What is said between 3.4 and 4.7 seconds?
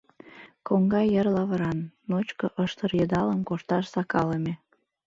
кошташ сакалыме.